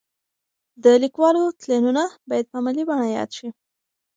د 0.83 0.85
لیکوالو 1.03 1.43
تلینونه 1.61 2.03
باید 2.29 2.45
په 2.51 2.57
علمي 2.59 2.83
بڼه 2.89 3.05
یاد 3.17 3.29
شي. 3.37 3.49